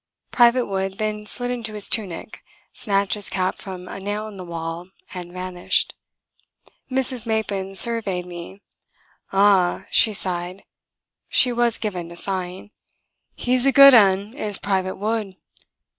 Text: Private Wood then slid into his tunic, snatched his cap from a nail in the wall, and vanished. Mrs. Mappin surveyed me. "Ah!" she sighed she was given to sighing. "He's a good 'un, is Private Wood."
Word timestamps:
Private 0.31 0.65
Wood 0.65 0.97
then 0.97 1.27
slid 1.27 1.51
into 1.51 1.75
his 1.75 1.87
tunic, 1.87 2.41
snatched 2.73 3.13
his 3.13 3.29
cap 3.29 3.57
from 3.57 3.87
a 3.87 3.99
nail 3.99 4.25
in 4.27 4.37
the 4.37 4.43
wall, 4.43 4.89
and 5.13 5.31
vanished. 5.31 5.93
Mrs. 6.89 7.27
Mappin 7.27 7.75
surveyed 7.75 8.25
me. 8.25 8.63
"Ah!" 9.31 9.85
she 9.91 10.11
sighed 10.11 10.63
she 11.29 11.53
was 11.53 11.77
given 11.77 12.09
to 12.09 12.15
sighing. 12.15 12.71
"He's 13.35 13.67
a 13.67 13.71
good 13.71 13.93
'un, 13.93 14.33
is 14.33 14.57
Private 14.57 14.95
Wood." 14.95 15.35